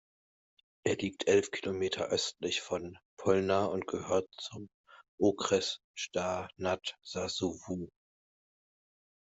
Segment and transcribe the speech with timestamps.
[0.83, 4.67] Er liegt elf Kilometer östlich von Polná und gehört zum
[5.19, 7.87] Okres Žďár nad Sázavou.